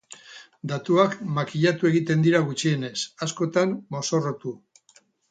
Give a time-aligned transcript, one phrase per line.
[0.69, 2.93] Datuak makillatu egiten dira gutxienez,
[3.27, 4.55] askotan mozorrotu.